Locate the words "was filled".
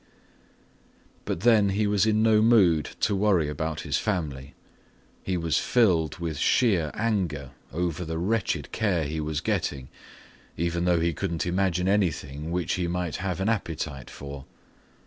5.37-6.17